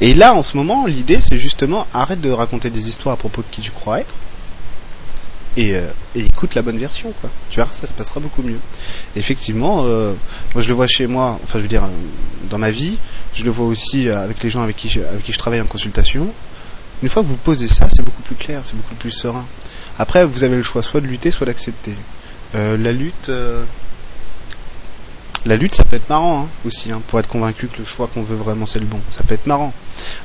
Et 0.00 0.14
là, 0.14 0.34
en 0.34 0.42
ce 0.42 0.56
moment, 0.56 0.86
l'idée 0.86 1.18
c'est 1.20 1.38
justement 1.38 1.88
arrête 1.92 2.20
de 2.20 2.30
raconter 2.30 2.70
des 2.70 2.88
histoires 2.88 3.14
à 3.14 3.18
propos 3.18 3.42
de 3.42 3.48
qui 3.50 3.60
tu 3.60 3.72
crois 3.72 4.00
être. 4.00 4.14
Et, 5.56 5.76
euh, 5.76 5.86
écoute 6.14 6.54
la 6.54 6.62
bonne 6.62 6.78
version, 6.78 7.12
quoi. 7.20 7.30
Tu 7.50 7.60
vois, 7.60 7.68
ça 7.70 7.86
se 7.86 7.92
passera 7.92 8.20
beaucoup 8.20 8.42
mieux. 8.42 8.58
effectivement, 9.16 9.84
euh, 9.84 10.12
moi 10.54 10.62
je 10.62 10.68
le 10.68 10.74
vois 10.74 10.86
chez 10.86 11.06
moi, 11.06 11.38
enfin 11.44 11.58
je 11.58 11.62
veux 11.62 11.68
dire, 11.68 11.88
dans 12.50 12.58
ma 12.58 12.70
vie, 12.70 12.98
je 13.34 13.44
le 13.44 13.50
vois 13.50 13.66
aussi 13.66 14.08
avec 14.08 14.42
les 14.42 14.50
gens 14.50 14.62
avec 14.62 14.76
qui 14.76 14.98
avec 14.98 15.22
qui 15.22 15.32
je 15.32 15.38
travaille 15.38 15.60
en 15.60 15.66
consultation 15.66 16.28
une 17.04 17.08
fois 17.08 17.22
que 17.22 17.28
vous 17.28 17.36
posez 17.36 17.68
ça, 17.68 17.88
c'est 17.90 18.02
beaucoup 18.02 18.22
plus 18.22 18.34
clair, 18.34 18.62
c'est 18.64 18.76
beaucoup 18.76 18.94
plus 18.94 19.10
serein. 19.10 19.44
Après, 19.98 20.24
vous 20.24 20.42
avez 20.42 20.56
le 20.56 20.62
choix 20.62 20.82
soit 20.82 21.02
de 21.02 21.06
lutter, 21.06 21.30
soit 21.30 21.46
d'accepter. 21.46 21.94
Euh, 22.54 22.78
la 22.78 22.92
lutte, 22.92 23.28
euh, 23.28 23.64
la 25.44 25.56
lutte, 25.56 25.74
ça 25.74 25.84
peut 25.84 25.96
être 25.96 26.08
marrant 26.08 26.44
hein, 26.44 26.48
aussi, 26.64 26.90
hein, 26.90 27.02
pour 27.08 27.18
être 27.18 27.28
convaincu 27.28 27.66
que 27.66 27.78
le 27.78 27.84
choix 27.84 28.06
qu'on 28.06 28.22
veut 28.22 28.36
vraiment 28.36 28.64
c'est 28.64 28.78
le 28.78 28.86
bon. 28.86 29.00
Ça 29.10 29.22
peut 29.22 29.34
être 29.34 29.46
marrant. 29.46 29.74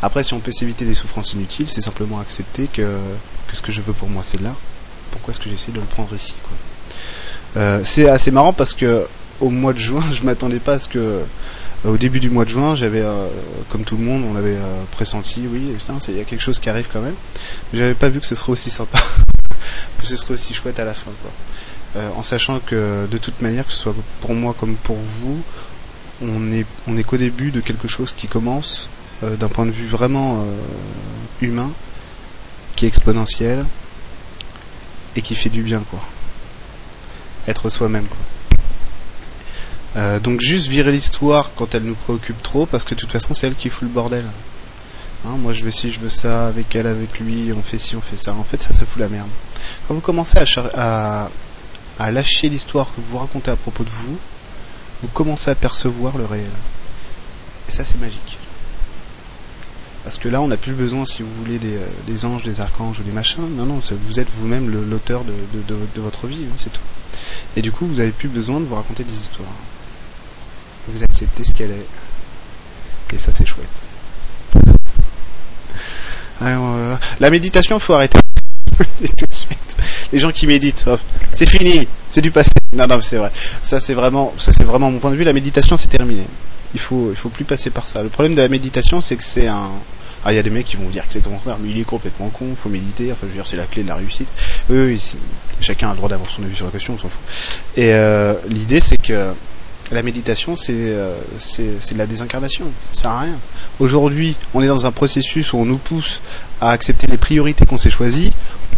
Après, 0.02 0.24
si 0.24 0.34
on 0.34 0.40
peut 0.40 0.52
s'éviter 0.52 0.86
des 0.86 0.94
souffrances 0.94 1.34
inutiles, 1.34 1.70
c'est 1.70 1.82
simplement 1.82 2.20
accepter 2.20 2.68
que, 2.68 2.98
que 3.48 3.56
ce 3.56 3.62
que 3.62 3.72
je 3.72 3.82
veux 3.82 3.94
pour 3.94 4.10
moi 4.10 4.24
c'est 4.24 4.42
là. 4.42 4.56
Pourquoi 5.12 5.32
est-ce 5.32 5.40
que 5.40 5.50
j'essaie 5.50 5.72
de 5.72 5.80
le 5.80 5.86
prendre 5.86 6.14
ici 6.16 6.36
euh, 7.58 7.82
C'est 7.84 8.10
assez 8.10 8.32
marrant 8.32 8.54
parce 8.54 8.74
que 8.74 9.06
au 9.40 9.50
mois 9.50 9.74
de 9.74 9.80
juin, 9.80 10.04
je 10.12 10.24
m'attendais 10.24 10.60
pas 10.60 10.74
à 10.74 10.80
ce 10.80 10.88
que 10.88 11.22
au 11.86 11.98
début 11.98 12.20
du 12.20 12.30
mois 12.30 12.44
de 12.44 12.50
juin, 12.50 12.76
j'avais, 12.76 13.02
euh, 13.02 13.28
comme 13.70 13.84
tout 13.84 13.96
le 13.96 14.04
monde, 14.04 14.24
on 14.30 14.36
avait 14.36 14.56
euh, 14.56 14.84
pressenti, 14.92 15.44
oui, 15.50 15.72
il 16.08 16.16
y 16.16 16.20
a 16.20 16.24
quelque 16.26 16.42
chose 16.42 16.60
qui 16.60 16.70
arrive 16.70 16.88
quand 16.92 17.00
même. 17.02 17.16
Mais 17.72 17.80
j'avais 17.80 17.94
pas 17.94 18.10
vu 18.10 18.20
que 18.20 18.26
ce 18.26 18.36
serait 18.36 18.52
aussi 18.52 18.70
sympa, 18.70 19.00
que 20.00 20.06
ce 20.06 20.18
serait 20.18 20.34
aussi 20.34 20.54
chouette 20.54 20.80
à 20.80 20.86
la 20.86 20.94
fin. 20.94 21.12
Euh, 21.96 22.10
en 22.18 22.24
sachant 22.24 22.60
que 22.60 23.08
de 23.10 23.18
toute 23.18 23.42
manière, 23.42 23.66
que 23.66 23.72
ce 23.72 23.78
soit 23.78 23.96
pour 24.20 24.34
moi 24.34 24.54
comme 24.60 24.76
pour 24.76 24.98
vous, 24.98 25.42
on 26.22 26.52
est, 26.52 26.66
on 26.88 26.98
est 26.98 27.04
qu'au 27.04 27.18
début 27.18 27.52
de 27.52 27.62
quelque 27.62 27.88
chose 27.88 28.14
qui 28.16 28.28
commence 28.28 28.90
d'un 29.22 29.50
point 29.50 29.66
de 29.66 29.72
vue 29.72 29.88
vraiment 29.88 30.46
humain, 31.42 31.72
qui 32.76 32.86
est 32.86 32.88
exponentiel 32.88 33.66
et 35.16 35.22
qui 35.22 35.36
fait 35.36 35.50
du 35.50 35.64
bien, 35.64 35.84
quoi. 35.90 36.00
Être 37.48 37.70
soi-même, 37.70 38.06
quoi. 38.06 38.18
Euh, 39.98 40.20
donc 40.20 40.40
juste 40.40 40.68
virer 40.68 40.92
l'histoire 40.92 41.52
quand 41.56 41.74
elle 41.74 41.84
nous 41.84 41.96
préoccupe 41.96 42.42
trop, 42.44 42.66
parce 42.66 42.84
que 42.84 42.94
de 42.94 43.00
toute 43.00 43.12
façon 43.12 43.34
c'est 43.34 43.48
elle 43.48 43.56
qui 43.56 43.70
fout 43.70 43.88
le 43.88 43.94
bordel. 43.94 44.26
Hein, 45.26 45.36
moi 45.40 45.52
je 45.54 45.64
veux 45.64 45.72
ci, 45.72 45.92
je 45.92 46.00
veux 46.00 46.10
ça, 46.10 46.48
avec 46.48 46.76
elle, 46.76 46.88
avec 46.88 47.20
lui, 47.20 47.52
on 47.54 47.62
fait 47.62 47.80
ci, 47.80 47.96
on 47.96 48.02
fait 48.02 48.18
ça. 48.18 48.34
En 48.34 48.44
fait 48.44 48.62
ça, 48.62 48.72
ça 48.72 48.86
fout 48.86 49.00
la 49.00 49.10
merde. 49.10 49.28
Quand 49.88 49.94
vous 49.96 50.02
commencez 50.02 50.38
à, 50.38 51.30
à, 51.98 52.12
lâcher 52.12 52.50
l'histoire 52.50 52.88
que 52.96 53.02
vous 53.02 53.18
racontez 53.18 53.52
à 53.52 53.56
propos 53.56 53.84
de 53.84 53.90
vous, 53.90 54.18
vous 55.02 55.08
commencez 55.10 55.50
à 55.50 55.56
percevoir 55.56 56.18
le 56.18 56.26
réel. 56.26 56.52
Et 57.68 57.72
ça 57.72 57.84
c'est 57.84 58.00
magique. 58.00 58.38
Parce 60.10 60.18
que 60.18 60.28
là, 60.28 60.42
on 60.42 60.48
n'a 60.48 60.58
plus 60.58 60.74
besoin, 60.74 61.06
si 61.06 61.22
vous 61.22 61.30
voulez, 61.38 61.60
des, 61.60 61.76
euh, 61.76 62.26
anges, 62.28 62.42
des 62.42 62.62
archanges 62.62 63.00
ou 63.00 63.04
des 63.04 63.12
machins. 63.12 63.44
Non, 63.56 63.68
non, 63.68 63.80
vous 63.80 64.20
êtes 64.20 64.28
vous-même 64.32 64.68
l'auteur 64.90 65.24
de, 65.24 66.02
votre 66.02 66.26
vie, 66.26 66.46
hein, 66.50 66.56
c'est 66.58 66.74
tout. 66.74 66.82
Et 67.56 67.62
du 67.62 67.72
coup, 67.72 67.86
vous 67.86 67.98
n'avez 67.98 68.10
plus 68.10 68.28
besoin 68.28 68.60
de 68.60 68.66
vous 68.66 68.74
raconter 68.74 69.04
des 69.04 69.14
histoires. 69.14 69.48
vous 70.88 71.04
acceptez 71.04 71.44
ce 71.44 71.54
qu'elle 71.54 71.70
est. 71.70 71.86
Et 73.14 73.20
ça, 73.20 73.32
c'est 73.32 73.46
chouette. 73.46 73.68
Ah, 76.42 76.98
la 77.20 77.30
méditation, 77.30 77.78
faut 77.78 77.94
arrêter. 77.94 78.18
tout 78.80 79.26
de 79.28 79.34
suite. 79.34 79.78
Les 80.12 80.18
gens 80.18 80.32
qui 80.32 80.48
méditent, 80.48 80.86
c'est 81.34 81.48
fini, 81.48 81.88
c'est 82.10 82.22
du 82.22 82.32
passé. 82.32 82.50
Non, 82.74 82.88
non, 82.88 83.00
c'est 83.00 83.18
vrai. 83.18 83.32
Ça, 83.62 83.80
c'est 83.80 83.94
vraiment, 83.94 84.34
ça, 84.40 84.54
c'est 84.54 84.64
vraiment 84.64 84.90
mon 84.90 84.98
point 84.98 85.12
de 85.12 85.18
vue. 85.18 85.24
La 85.24 85.34
méditation, 85.34 85.78
c'est 85.78 85.90
terminé. 85.90 86.24
Il 86.74 86.80
faut, 86.80 87.10
il 87.12 87.16
faut 87.16 87.30
plus 87.30 87.46
passer 87.46 87.70
par 87.70 87.86
ça. 87.86 88.02
Le 88.02 88.10
problème 88.10 88.34
de 88.34 88.42
la 88.42 88.50
méditation, 88.50 89.02
c'est 89.02 89.18
que 89.18 89.24
c'est 89.24 89.48
un, 89.48 89.70
ah, 90.26 90.34
il 90.34 90.36
y 90.36 90.40
a 90.40 90.44
des 90.44 90.50
mecs 90.50 90.66
qui 90.66 90.76
vont 90.76 90.90
dire 90.90 91.08
que 91.08 91.14
c'est 91.14 91.22
ton 91.22 91.32
contraire, 91.32 91.58
mais 91.62 91.70
il 91.70 91.80
est 91.80 91.86
complètement 91.86 92.30
con, 92.30 92.46
faut 92.56 92.70
méditer, 92.70 93.12
enfin, 93.12 93.22
je 93.24 93.28
veux 93.28 93.34
dire, 93.36 93.48
c'est 93.48 93.56
la 93.56 93.66
clé 93.66 93.84
de 93.84 93.88
la 93.88 93.96
réussite. 93.96 94.32
Oui, 94.70 94.78
oui, 94.78 95.16
chacun 95.62 95.90
a 95.90 95.92
le 95.92 95.98
droit 95.98 96.10
d'avoir 96.10 96.30
son 96.30 96.44
avis 96.44 96.56
sur 96.56 96.66
la 96.66 96.72
question, 96.72 96.96
on 96.96 96.98
s'en 96.98 97.10
fout. 97.10 97.22
Et 97.78 97.94
euh, 97.94 98.34
l'idée, 98.50 98.82
c'est 98.82 98.98
que 98.98 99.34
la 99.92 100.04
méditation, 100.04 100.56
c'est 100.56 100.74
euh, 100.76 101.16
de 101.58 101.98
la 101.98 102.06
désincarnation, 102.06 102.66
ça 102.92 103.02
sert 103.02 103.12
à 103.12 103.20
rien. 103.22 103.40
Aujourd'hui, 103.80 104.36
on 104.54 104.62
est 104.62 104.68
dans 104.68 104.86
un 104.86 104.92
processus 104.92 105.54
où 105.54 105.58
on 105.58 105.66
nous 105.66 105.78
pousse 105.78 106.22
à 106.62 106.72
accepter 106.72 107.08
les 107.08 107.18
priorités 107.18 107.66
qu'on 107.66 107.78
s'est 107.78 107.90
choisies, 107.90 108.32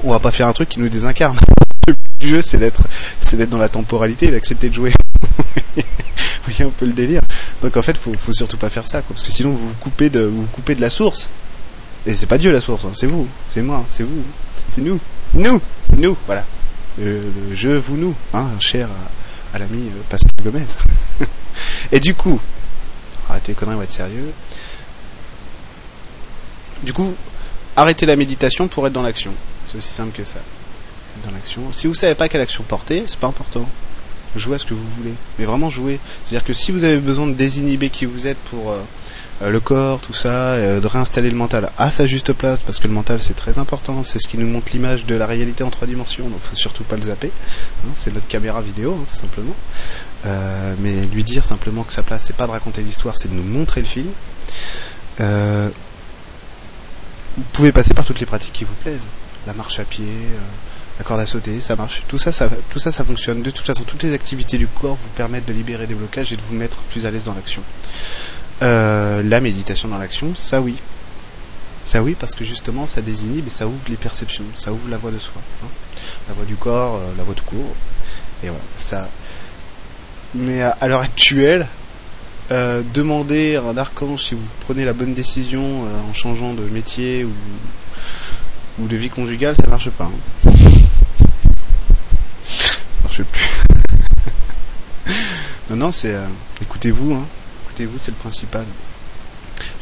on 0.04 0.12
va 0.12 0.20
pas 0.20 0.32
faire 0.32 0.48
un 0.48 0.54
truc 0.54 0.70
qui 0.70 0.80
nous 0.80 0.90
désincarne. 0.90 1.38
Le 2.22 2.28
jeu, 2.28 2.42
c'est 2.44 2.60
d'être 2.60 3.50
dans 3.50 3.58
la 3.58 3.70
temporalité 3.70 4.28
et 4.28 4.32
d'accepter 4.32 4.70
de 4.70 4.76
jouer. 4.76 4.92
vous 6.18 6.52
voyez 6.52 6.64
un 6.64 6.70
peu 6.70 6.86
le 6.86 6.94
délire. 6.94 7.22
Donc 7.62 7.78
en 7.78 7.82
fait, 7.82 7.98
faut, 7.98 8.14
faut 8.14 8.34
surtout 8.34 8.58
pas 8.58 8.70
faire 8.70 8.88
ça, 8.88 9.02
quoi, 9.02 9.16
parce 9.16 9.24
que 9.24 9.32
sinon 9.32 9.52
vous 9.52 9.70
vous 9.70 9.76
coupez 9.76 10.10
de, 10.10 10.22
vous, 10.22 10.46
coupez 10.48 10.76
de 10.76 10.82
la 10.82 10.90
source. 10.90 11.30
Et 12.06 12.16
c'est 12.16 12.26
pas 12.26 12.38
Dieu 12.38 12.52
la 12.52 12.62
source, 12.62 12.86
hein, 12.86 12.92
c'est 12.94 13.08
vous, 13.08 13.28
c'est 13.50 13.62
moi, 13.62 13.84
c'est 13.88 14.04
vous, 14.04 14.24
c'est 14.72 14.82
nous, 14.82 15.00
nous, 15.34 15.62
nous, 15.98 16.18
voilà. 16.26 16.46
Le, 17.00 17.22
je, 17.54 17.70
vous, 17.70 17.96
nous, 17.96 18.16
hein, 18.34 18.50
cher 18.60 18.90
à, 19.54 19.60
l'ami 19.60 19.88
euh, 19.88 20.02
Pascal 20.10 20.32
Gomez. 20.44 20.66
Et 21.92 22.00
du 22.00 22.16
coup, 22.16 22.40
arrêtez 23.30 23.52
les 23.52 23.56
conneries, 23.56 23.76
on 23.76 23.78
va 23.78 23.84
être 23.84 23.92
sérieux. 23.92 24.32
Du 26.84 26.92
coup, 26.92 27.14
arrêtez 27.76 28.06
la 28.06 28.16
méditation 28.16 28.68
pour 28.68 28.88
être 28.88 28.94
dans 28.94 29.04
l'action. 29.04 29.32
C'est 29.68 29.78
aussi 29.78 29.92
simple 29.92 30.18
que 30.18 30.26
ça. 30.26 30.40
Dans 31.24 31.32
l'action. 31.32 31.72
Si 31.72 31.88
vous 31.88 31.94
savez 31.94 32.16
pas 32.16 32.28
quelle 32.28 32.42
action 32.42 32.64
porter, 32.64 33.04
c'est 33.08 33.20
pas 33.20 33.28
important 33.28 33.68
jouez 34.36 34.56
à 34.56 34.60
ce 34.60 34.66
que 34.66 34.74
vous 34.74 34.88
voulez. 34.98 35.14
Mais 35.40 35.46
vraiment 35.46 35.70
jouer. 35.70 36.00
C'est-à-dire 36.24 36.46
que 36.46 36.54
si 36.54 36.72
vous 36.72 36.84
avez 36.84 36.98
besoin 36.98 37.28
de 37.28 37.34
désinhiber 37.34 37.90
qui 37.90 38.06
vous 38.06 38.28
êtes 38.28 38.38
pour 38.38 38.72
euh, 38.72 38.80
euh, 39.42 39.50
le 39.50 39.60
corps, 39.60 40.00
tout 40.00 40.14
ça, 40.14 40.30
euh, 40.30 40.80
de 40.80 40.88
réinstaller 40.88 41.30
le 41.30 41.36
mental 41.36 41.72
à 41.78 41.92
sa 41.92 42.08
juste 42.08 42.34
place, 42.34 42.62
parce 42.62 42.80
que 42.80 42.88
le 42.88 42.94
mental 42.94 43.22
c'est 43.22 43.36
très 43.36 43.58
important, 43.58 44.04
c'est 44.04 44.20
ce 44.20 44.28
qui 44.28 44.38
nous 44.38 44.48
montre 44.48 44.68
l'image 44.74 45.06
de 45.06 45.16
la 45.16 45.26
réalité 45.26 45.64
en 45.64 45.70
trois 45.70 45.88
dimensions, 45.88 46.30
donc 46.30 46.40
faut 46.40 46.56
surtout 46.56 46.84
pas 46.84 46.96
le 46.96 47.04
zapper. 47.04 47.32
Hein, 47.86 47.92
c'est 47.94 48.14
notre 48.14 48.28
caméra 48.28 48.62
vidéo, 48.62 48.98
hein, 49.00 49.06
tout 49.08 49.16
simplement. 49.16 49.56
mais 50.80 51.06
lui 51.14 51.24
dire 51.24 51.44
simplement 51.44 51.84
que 51.84 51.94
sa 51.94 52.04
place 52.04 52.24
c'est 52.26 52.36
pas 52.36 52.46
de 52.46 52.52
raconter 52.52 52.82
l'histoire, 52.82 53.18
c'est 53.18 53.30
de 53.30 53.36
nous 53.36 53.44
montrer 53.44 53.82
le 53.82 53.88
film. 53.88 54.10
vous 55.20 55.72
pouvez 57.54 57.72
passer 57.72 57.94
par 57.94 58.06
toutes 58.06 58.20
les 58.20 58.26
pratiques 58.26 58.54
qui 58.54 58.64
vous 58.64 58.74
plaisent. 58.84 59.08
La 59.48 59.54
marche 59.54 59.80
à 59.80 59.84
pied, 59.84 60.06
la 61.02 61.08
corde 61.08 61.22
à 61.22 61.26
sauter, 61.26 61.60
ça 61.62 61.76
marche. 61.76 62.04
Tout 62.08 62.20
ça, 62.20 62.32
ça, 62.32 62.48
tout 62.70 62.78
ça, 62.78 62.92
ça 62.92 63.04
fonctionne. 63.04 63.42
De 63.42 63.50
toute 63.50 63.66
façon, 63.66 63.84
toutes 63.84 64.04
les 64.04 64.14
activités 64.14 64.60
du 64.60 64.68
corps 64.68 64.96
vous 65.02 65.10
permettent 65.16 65.48
de 65.48 65.54
libérer 65.54 65.88
des 65.88 65.96
blocages 65.96 66.32
et 66.32 66.36
de 66.36 66.44
vous 66.44 66.54
mettre 66.54 66.78
plus 66.92 67.08
à 67.08 67.12
l'aise 67.12 67.24
dans 67.24 67.34
l'action. 67.34 67.64
Euh, 68.62 69.24
la 69.24 69.42
méditation 69.42 69.90
dans 69.90 69.98
l'action, 69.98 70.36
ça 70.36 70.62
oui. 70.62 70.76
Ça 71.84 72.04
oui, 72.04 72.16
parce 72.20 72.36
que 72.36 72.46
justement, 72.46 72.86
ça 72.86 73.02
désinhibe 73.02 73.48
et 73.48 73.50
ça 73.50 73.66
ouvre 73.66 73.82
les 73.90 73.96
perceptions, 73.96 74.44
ça 74.54 74.72
ouvre 74.72 74.88
la 74.92 74.98
voie 74.98 75.10
de 75.10 75.18
soi. 75.18 75.42
Hein. 75.64 75.68
La 76.28 76.36
voie 76.36 76.46
du 76.46 76.54
corps, 76.54 76.98
euh, 76.98 77.14
la 77.18 77.24
voie 77.24 77.34
tout 77.34 77.46
court. 77.46 77.76
Et 78.44 78.50
voilà, 78.50 78.64
ça. 78.78 79.10
Mais 80.36 80.62
à, 80.62 80.88
l'heure 80.88 81.02
actuelle, 81.02 81.68
euh, 82.52 82.84
demander 82.94 83.56
à 83.56 83.64
un 83.64 83.76
archange 83.76 84.26
si 84.26 84.36
vous 84.36 84.48
prenez 84.68 84.86
la 84.86 84.94
bonne 84.94 85.16
décision 85.16 85.82
en 86.08 86.14
changeant 86.14 86.54
de 86.54 86.62
métier 86.70 87.24
ou, 87.24 87.34
ou 88.84 88.88
de 88.88 88.96
vie 88.96 89.10
conjugale, 89.10 89.56
ça 89.56 89.66
marche 89.66 89.90
pas. 89.90 90.04
Hein 90.06 90.61
plus. 93.24 93.64
non, 95.70 95.76
non, 95.76 95.92
c'est. 95.92 96.14
Euh, 96.14 96.26
écoutez-vous, 96.62 97.14
hein. 97.14 97.26
Écoutez-vous, 97.66 97.98
c'est 97.98 98.12
le 98.12 98.18
principal. 98.18 98.66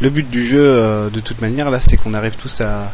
Le 0.01 0.09
but 0.09 0.29
du 0.29 0.45
jeu, 0.45 0.61
euh, 0.61 1.09
de 1.09 1.19
toute 1.19 1.41
manière, 1.41 1.69
là, 1.69 1.79
c'est 1.79 1.97
qu'on 1.97 2.13
arrive 2.13 2.35
tous 2.35 2.61
à. 2.61 2.93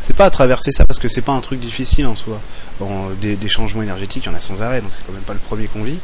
C'est 0.00 0.14
pas 0.14 0.26
à 0.26 0.30
traverser 0.30 0.70
ça 0.70 0.84
parce 0.84 1.00
que 1.00 1.08
c'est 1.08 1.22
pas 1.22 1.32
un 1.32 1.40
truc 1.40 1.58
difficile 1.58 2.06
en 2.06 2.14
soi. 2.14 2.40
Bon, 2.78 3.10
des, 3.20 3.36
changements 3.48 3.82
énergétiques, 3.82 4.26
il 4.26 4.28
y 4.28 4.32
en 4.32 4.34
a 4.34 4.40
sans 4.40 4.62
arrêt, 4.62 4.80
donc 4.80 4.90
c'est 4.92 5.04
quand 5.04 5.12
même 5.12 5.22
pas 5.22 5.32
le 5.32 5.40
premier 5.40 5.66
qu'on 5.66 5.82
vit. 5.82 5.98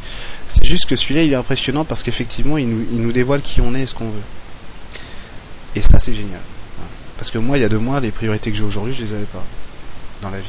C'est 0.49 0.65
juste 0.65 0.85
que 0.85 0.97
celui-là, 0.97 1.23
il 1.23 1.31
est 1.31 1.35
impressionnant 1.35 1.85
parce 1.85 2.03
qu'effectivement, 2.03 2.57
il 2.57 2.67
nous, 2.67 2.85
nous 2.91 3.11
dévoile 3.13 3.41
qui 3.41 3.61
on 3.61 3.73
est 3.73 3.83
et 3.83 3.87
ce 3.87 3.93
qu'on 3.93 4.09
veut. 4.09 4.21
Et 5.75 5.81
ça, 5.81 5.99
c'est 5.99 6.13
génial. 6.13 6.41
Parce 7.17 7.31
que 7.31 7.37
moi, 7.37 7.57
il 7.57 7.61
y 7.61 7.63
a 7.63 7.69
deux 7.69 7.79
mois, 7.79 7.99
les 7.99 8.11
priorités 8.11 8.51
que 8.51 8.57
j'ai 8.57 8.63
aujourd'hui, 8.63 8.93
je 8.93 9.03
les 9.03 9.13
avais 9.13 9.23
pas 9.25 9.43
dans 10.21 10.29
la 10.29 10.39
vie. 10.39 10.45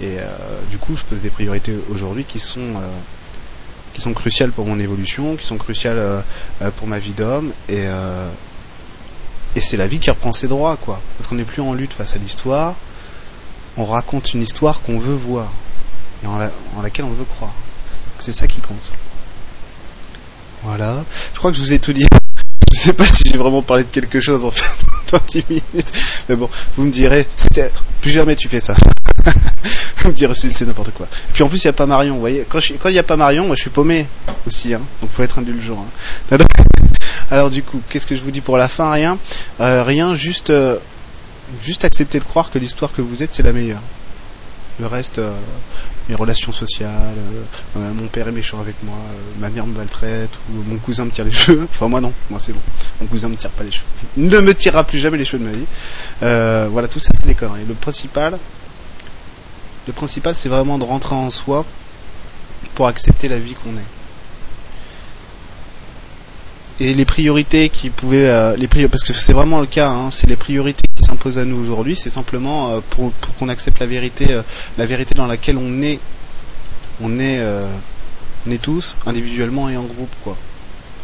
Et 0.00 0.18
euh, 0.18 0.26
du 0.70 0.78
coup, 0.78 0.96
je 0.96 1.02
pose 1.02 1.20
des 1.20 1.30
priorités 1.30 1.74
aujourd'hui 1.90 2.24
qui 2.24 2.38
sont 2.38 2.60
euh, 2.60 2.88
qui 3.94 4.00
sont 4.00 4.12
cruciales 4.12 4.52
pour 4.52 4.64
mon 4.66 4.78
évolution, 4.78 5.36
qui 5.36 5.44
sont 5.44 5.56
cruciales 5.56 5.98
euh, 5.98 6.70
pour 6.76 6.86
ma 6.86 6.98
vie 6.98 7.12
d'homme. 7.12 7.52
Et 7.68 7.86
et 9.56 9.60
c'est 9.60 9.78
la 9.78 9.86
vie 9.86 9.98
qui 9.98 10.10
reprend 10.10 10.32
ses 10.32 10.46
droits 10.46 10.76
quoi. 10.76 11.00
Parce 11.16 11.26
qu'on 11.26 11.34
n'est 11.34 11.44
plus 11.44 11.62
en 11.62 11.72
lutte 11.72 11.92
face 11.92 12.14
à 12.14 12.18
l'histoire. 12.18 12.74
On 13.76 13.86
raconte 13.86 14.34
une 14.34 14.42
histoire 14.42 14.82
qu'on 14.82 14.98
veut 14.98 15.14
voir 15.14 15.48
et 16.22 16.26
en, 16.26 16.38
laquelle 16.82 17.04
on 17.04 17.12
veut 17.12 17.24
croire. 17.24 17.52
C'est 18.18 18.32
ça 18.32 18.46
qui 18.46 18.60
compte. 18.60 18.76
Voilà. 20.64 21.04
Je 21.32 21.38
crois 21.38 21.50
que 21.50 21.56
je 21.56 21.62
vous 21.62 21.72
ai 21.72 21.78
tout 21.78 21.92
dit. 21.92 22.04
Je 22.72 22.78
sais 22.78 22.92
pas 22.92 23.04
si 23.04 23.22
j'ai 23.24 23.38
vraiment 23.38 23.62
parlé 23.62 23.84
de 23.84 23.90
quelque 23.90 24.20
chose 24.20 24.44
en 24.44 24.50
fait 24.50 24.84
10 25.26 25.44
minutes 25.48 25.92
mais 26.28 26.36
bon 26.36 26.48
vous 26.76 26.84
me 26.84 26.90
direz 26.90 27.26
plus 28.00 28.10
jamais 28.10 28.36
tu 28.36 28.48
fais 28.48 28.60
ça 28.60 28.74
vous 30.02 30.08
me 30.08 30.14
direz 30.14 30.34
c'est 30.34 30.66
n'importe 30.66 30.92
quoi. 30.92 31.06
Puis 31.32 31.42
en 31.42 31.48
plus 31.48 31.62
il 31.62 31.66
n'y 31.66 31.70
a 31.70 31.72
pas 31.72 31.86
Marion, 31.86 32.14
vous 32.14 32.20
voyez. 32.20 32.46
Quand 32.48 32.60
il 32.60 32.92
n'y 32.92 32.98
a 32.98 33.02
pas 33.02 33.16
Marion, 33.16 33.46
moi 33.46 33.56
je 33.56 33.62
suis 33.62 33.70
paumé 33.70 34.06
aussi, 34.46 34.74
hein. 34.74 34.80
donc 35.00 35.10
faut 35.10 35.22
être 35.22 35.38
indulgent. 35.38 35.86
Hein. 36.32 36.38
Alors 37.30 37.50
du 37.50 37.62
coup, 37.62 37.82
qu'est-ce 37.88 38.06
que 38.06 38.16
je 38.16 38.22
vous 38.22 38.30
dis 38.30 38.40
pour 38.40 38.56
la 38.56 38.68
fin? 38.68 38.90
Rien, 38.90 39.18
euh, 39.60 39.82
rien, 39.82 40.14
juste, 40.14 40.50
euh, 40.50 40.76
juste 41.60 41.84
accepter 41.84 42.18
de 42.18 42.24
croire 42.24 42.50
que 42.50 42.58
l'histoire 42.58 42.92
que 42.92 43.02
vous 43.02 43.22
êtes 43.22 43.32
c'est 43.32 43.42
la 43.42 43.52
meilleure. 43.52 43.82
Le 44.80 44.86
reste, 44.86 45.18
euh, 45.18 45.32
mes 46.08 46.14
relations 46.14 46.52
sociales, 46.52 47.16
mon 47.74 48.06
père 48.06 48.28
est 48.28 48.32
méchant 48.32 48.60
avec 48.60 48.76
moi, 48.84 48.96
ma 49.40 49.48
mère 49.48 49.66
me 49.66 49.76
maltraite, 49.76 50.30
ou 50.50 50.62
mon 50.68 50.76
cousin 50.76 51.04
me 51.04 51.10
tire 51.10 51.24
les 51.24 51.32
cheveux. 51.44 51.66
Enfin 51.70 51.88
moi 51.88 52.00
non, 52.00 52.12
moi 52.30 52.38
c'est 52.38 52.52
bon. 52.52 52.60
Mon 53.00 53.06
cousin 53.06 53.28
me 53.28 53.36
tire 53.36 53.50
pas 53.50 53.64
les 53.64 53.72
cheveux. 53.72 53.86
Ne 54.16 54.40
me 54.40 54.54
tirera 54.54 54.84
plus 54.84 54.98
jamais 54.98 55.18
les 55.18 55.24
cheveux 55.24 55.44
de 55.44 55.48
ma 55.50 55.56
vie. 55.56 56.70
voilà, 56.70 56.88
tout 56.88 56.98
ça 56.98 57.10
c'est 57.18 57.26
des 57.26 57.34
conneries. 57.34 57.64
Le 57.66 57.74
principal, 57.74 58.38
le 59.88 59.94
principal, 59.94 60.34
c'est 60.34 60.50
vraiment 60.50 60.76
de 60.76 60.84
rentrer 60.84 61.14
en 61.14 61.30
soi 61.30 61.64
pour 62.74 62.88
accepter 62.88 63.26
la 63.26 63.38
vie 63.38 63.54
qu'on 63.54 63.70
est. 63.70 63.97
Et 66.80 66.94
les 66.94 67.04
priorités 67.04 67.70
qui 67.70 67.90
pouvaient, 67.90 68.28
euh, 68.28 68.56
les 68.56 68.68
parce 68.68 69.02
que 69.02 69.12
c'est 69.12 69.32
vraiment 69.32 69.60
le 69.60 69.66
cas, 69.66 69.88
hein, 69.88 70.10
c'est 70.10 70.28
les 70.28 70.36
priorités 70.36 70.86
qui 70.94 71.02
s'imposent 71.02 71.38
à 71.38 71.44
nous 71.44 71.56
aujourd'hui, 71.56 71.96
c'est 71.96 72.10
simplement 72.10 72.70
euh, 72.70 72.80
pour, 72.90 73.12
qu'on 73.38 73.48
accepte 73.48 73.80
la 73.80 73.86
vérité, 73.86 74.32
euh, 74.32 74.42
la 74.76 74.86
vérité 74.86 75.14
dans 75.14 75.26
laquelle 75.26 75.56
on 75.56 75.82
est, 75.82 75.98
on 77.00 77.18
est, 77.18 77.42
on 78.46 78.50
est 78.50 78.62
tous 78.62 78.96
individuellement 79.06 79.68
et 79.68 79.76
en 79.76 79.84
groupe, 79.84 80.14
quoi. 80.22 80.36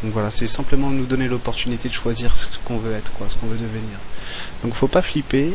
Donc 0.02 0.12
voilà, 0.12 0.30
c'est 0.30 0.48
simplement 0.48 0.90
nous 0.90 1.06
donner 1.06 1.28
l'opportunité 1.28 1.88
de 1.88 1.94
choisir 1.94 2.36
ce 2.36 2.46
qu'on 2.64 2.78
veut 2.78 2.92
être, 2.92 3.12
quoi, 3.12 3.28
ce 3.28 3.36
qu'on 3.36 3.46
veut 3.46 3.56
devenir. 3.56 3.98
Donc 4.62 4.74
faut 4.74 4.88
pas 4.88 5.02
flipper, 5.02 5.54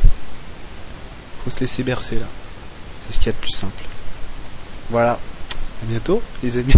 faut 1.43 1.49
se 1.49 1.59
laisser 1.61 1.83
bercer 1.83 2.15
là. 2.15 2.27
C'est 2.99 3.13
ce 3.13 3.19
qu'il 3.19 3.27
y 3.27 3.29
a 3.29 3.33
de 3.33 3.37
plus 3.37 3.51
simple. 3.51 3.83
Voilà. 4.89 5.13
À 5.81 5.85
bientôt, 5.85 6.21
les 6.43 6.57
amis. 6.57 6.73